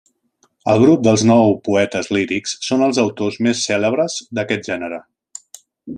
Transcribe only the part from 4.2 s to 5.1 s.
d'aquest gènere.